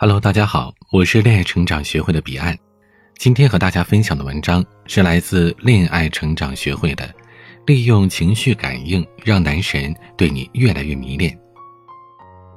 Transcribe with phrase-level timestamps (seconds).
[0.00, 2.56] Hello，大家好，我是恋爱成长学会的彼岸。
[3.16, 7.12] 今天和大家分享的文章是来自恋爱成长学会的，
[7.66, 11.36] 利用情绪感应让男神对你越来越迷恋。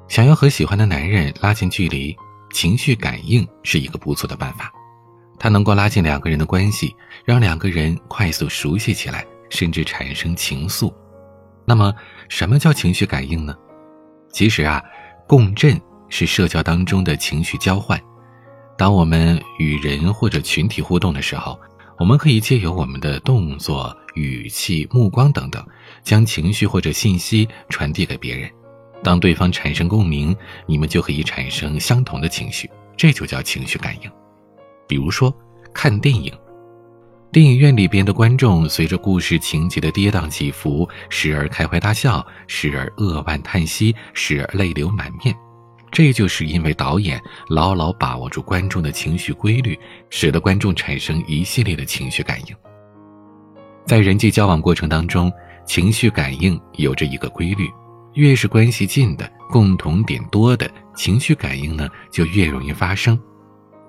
[0.08, 2.16] 想要和喜欢的男人拉近距离，
[2.54, 4.72] 情绪感应是一个不错的办法。
[5.40, 6.96] 它能够拉近两个人的关系，
[7.26, 10.94] 让两个人快速熟悉起来，甚至产生情愫。
[11.66, 11.92] 那么，
[12.30, 13.56] 什么叫情绪感应呢？
[14.32, 14.80] 其实啊，
[15.28, 15.82] 共振。
[16.12, 18.00] 是社交当中的情绪交换。
[18.78, 21.60] 当我们与人或者群体互动的时候，
[21.98, 25.64] 我们可以借由我们的动作、语气、目光等等，
[26.04, 28.50] 将情绪或者信息传递给别人。
[29.04, 30.36] 当对方产生共鸣，
[30.68, 34.12] 你们就可以产生相同的情绪，这就叫情绪感应。
[34.88, 35.34] 比如说，
[35.74, 36.34] 看电影，
[37.32, 45.36] 电影院里边的观众随着故事情节的跌宕起伏，时而开怀大笑，时而扼腕叹息，时而泪流满面。
[45.92, 49.78] 这就是因为导演牢牢把握住观众的情绪规律，
[50.10, 52.56] 使得观众产生一系列的情绪感应。
[53.86, 55.32] 在人际交往过程当中，
[55.66, 57.70] 情绪感应有着一个规律：
[58.14, 63.20] 越是关系近的、共同点多的，情绪感应呢就越容易发生。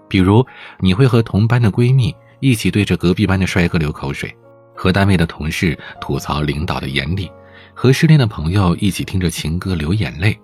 [0.09, 0.45] 比如，
[0.81, 4.35] 你会和同班的闺蜜一起对着隔壁班的帅哥流口水，
[4.75, 7.31] 和单位的同事吐槽领导的严厉，
[7.73, 10.37] 和失恋的朋友一起听着情歌流眼泪。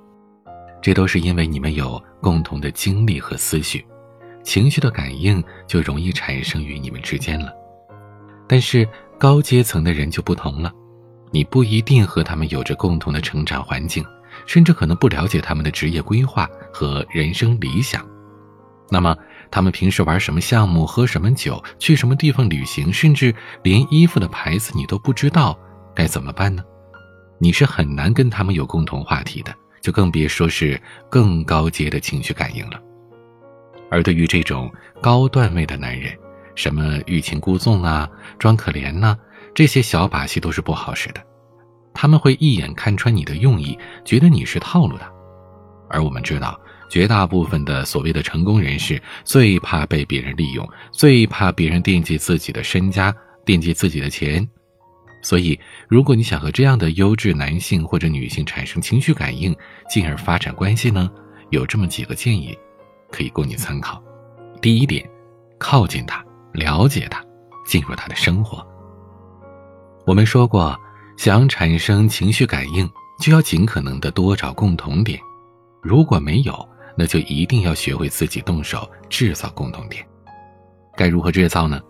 [0.80, 3.84] 这都是因为你们有共同的经历和思绪，
[4.42, 7.52] 情绪的感应就容易产生于你们之间了。
[8.48, 10.72] 但是高阶层的人就不同了，
[11.30, 14.04] 你不一定和他们有着共同的成长环境，
[14.46, 18.06] 甚至可能不了解他们的职业规划和人生理想。
[18.90, 19.14] 那么
[19.50, 25.58] 他们平时玩什么项目、喝什么酒、去什么地方旅行，甚至连衣服的牌子你都不知道，
[25.94, 26.62] 该怎么办呢？
[27.38, 29.54] 你是很难跟他们有共同话题的。
[29.80, 32.80] 就更别说是更高阶的情绪感应了。
[33.90, 36.12] 而对于这种高段位的男人，
[36.54, 39.16] 什么欲擒故纵啊、装可怜呐，
[39.54, 41.22] 这些小把戏都是不好使的。
[41.94, 45.08] 他们会一眼看穿你的用意，觉得你是套路的。
[45.88, 46.60] 而我们知道，
[46.90, 53.14] 绝大部分的所谓的成功人士，最怕被别人利用，最怕别人惦记自己的身家，
[53.44, 54.46] 惦记自己的钱。
[55.20, 55.58] 所以，
[55.88, 59.54] 如果你想和这样的优质男性或者女性产生情绪感应，
[59.90, 61.10] 进而发展关系呢，
[61.50, 62.56] 有这么几个建议，
[63.10, 64.02] 可以供你参考。
[64.62, 65.08] 第一点，
[65.58, 67.20] 靠近他，了解他，
[67.66, 68.64] 进入他的生活。
[70.06, 70.78] 我们说过，
[71.16, 72.88] 想产生情绪感应，
[73.20, 75.18] 就要尽可能的多找共同点。
[75.82, 80.04] 如果没有，那就一定要学会自己动手制造共同点。
[80.96, 81.80] 该如何制造呢？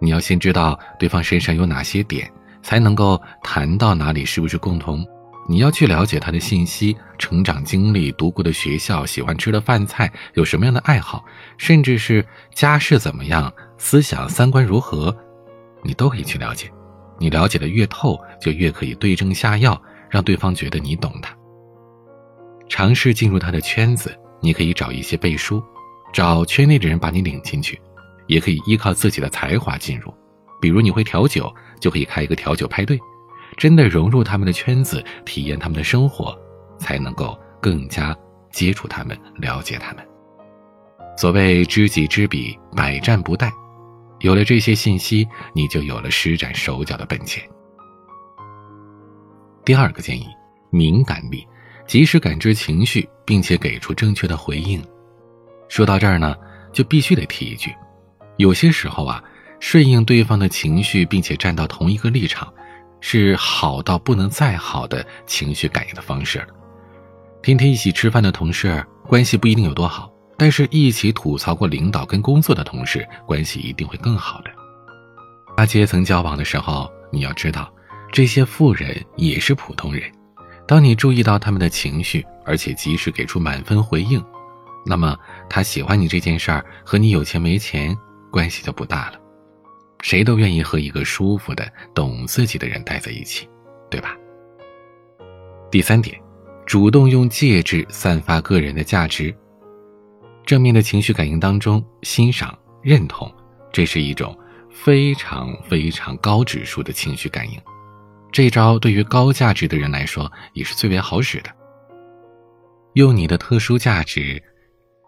[0.00, 2.30] 你要先知道对方身上有哪些点。
[2.66, 5.06] 才能够谈到哪里是不是共同，
[5.48, 11.24] 你要去了解他的信息、成长经历、读过的学校、喜欢吃的饭菜、有什么样的爱好，
[11.58, 15.16] 甚至是家世怎么样、思想三观如何，
[15.84, 16.68] 你都可以去了解。
[17.20, 21.32] 你了解的越透，就越可以对症下药，让对方觉得你懂他。
[22.68, 25.62] 尝试进入他的圈子，你可以找一些背书，
[26.12, 27.80] 找圈内的人把你领进去，
[28.26, 30.12] 也可以依靠自己的才华进入。
[30.60, 32.98] 比如你会调酒，就可以开一个调酒派对，
[33.56, 36.36] 真的融入他们的圈子，体验他们的生活，
[36.78, 38.16] 才能够更加
[38.50, 40.06] 接触他们，了解他们。
[41.16, 43.50] 所谓知己知彼，百战不殆。
[44.20, 47.42] 有了这些信息，你就有了施展手脚的本钱。
[49.64, 50.26] 第二个建议，
[50.70, 51.46] 敏感力，
[51.86, 54.82] 及时感知情绪，并且给出正确的回应。
[55.68, 56.34] 说到这儿呢，
[56.72, 57.74] 就必须得提一句，
[58.36, 59.22] 有些时候啊。
[59.60, 62.52] 顺应对方的情绪，并且站到同一个立场，
[63.00, 66.48] 是好到不能再好的情绪感应的方式了。
[67.42, 74.50] 天天一起吃饭的同事，关系不一定有多好，但是一起吐槽过领导跟工作的同事，关系一定会更好的。
[75.56, 77.72] 大阶层交往的时候，你要知道，
[78.12, 80.02] 这些富人也是普通人。
[80.66, 84.22] 当你注意到他们的情绪，而且及时给出满分回应，
[84.84, 85.16] 那么
[85.48, 87.96] 他喜欢你这件事儿和你有钱没钱
[88.30, 89.18] 关系就不大了。
[90.02, 93.48] 谁都愿意和一个舒服的、懂自己的人待在一起，
[93.90, 94.16] 对吧？
[95.70, 96.16] 第三点，
[96.64, 99.34] 主动用介质散发个人的价值。
[100.44, 103.32] 正面的情绪感应当中，欣赏、认同，
[103.72, 104.38] 这是一种
[104.70, 107.60] 非常非常高指数的情绪感应。
[108.30, 111.50] 这招对于高价值的人来说也是最为好使的。
[112.92, 114.40] 用你的特殊价值，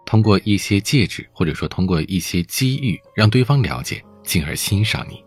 [0.05, 4.03] 通过一些介质，或者说通过一些机遇，让对方了解。
[4.29, 5.25] 进而欣赏你，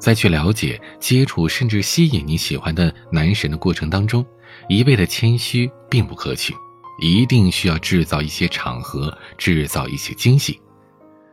[0.00, 4.26] 在去了解、接触甚至吸引你喜欢的男神的过程当中，
[4.68, 6.52] 一味的谦虚并不可取，
[7.00, 10.60] 一定需要制造一些场合，制造一些惊喜。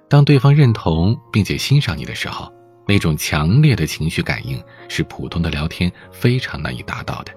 [0.07, 2.53] 当对方认同并且欣赏你的时候，
[2.88, 7.33] 那种强烈的情绪感应是普通的聊天非常难以达到的。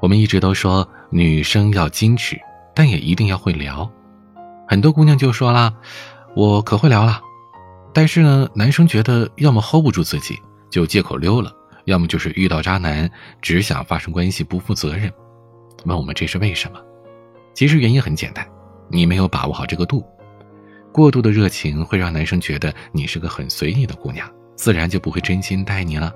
[0.00, 2.38] 我们一直都说女生要矜持，
[2.72, 3.90] 但也一定要会聊。
[4.68, 5.74] 很多姑娘就说啦
[6.36, 7.20] ：“我可会聊了。”
[7.94, 10.36] 但是呢，男生觉得要么 hold 不住自己，
[10.68, 11.50] 就借口溜了；
[11.84, 13.08] 要么就是遇到渣男，
[13.40, 15.10] 只想发生关系，不负责任。
[15.84, 16.80] 问我们这是为什么？
[17.54, 18.44] 其实原因很简单，
[18.88, 20.04] 你没有把握好这个度。
[20.92, 26.12] 过度的热情会让男生觉得你是个很随意的姑娘，自然就不会真心待你了。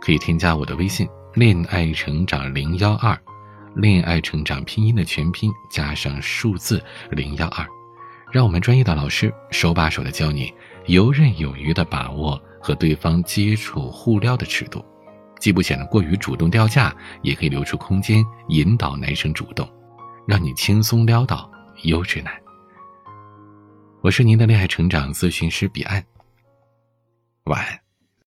[0.00, 3.18] 可以添加我的微信“恋爱成长零幺二”，
[3.76, 7.66] 恋爱成长拼音的全拼加上数字零幺二，
[8.30, 10.52] 让我们专业的老师手把手的教你
[10.86, 14.84] 游刃有余的把握和对方接触互撩的尺度，
[15.38, 19.68] 既不显得过于主动掉价，也可以留出空间引导男生主动，
[20.26, 21.50] 让你轻松撩到
[21.84, 22.32] 优质男。
[24.02, 26.04] 我是您的恋爱成长咨询师彼岸，
[27.44, 27.83] 晚安。